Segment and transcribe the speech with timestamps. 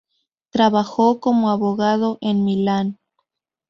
[0.49, 2.97] Trabajó como abogado en Milán.